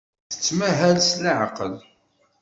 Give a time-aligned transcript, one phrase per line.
[0.31, 1.75] Tettmahal s leɛqel.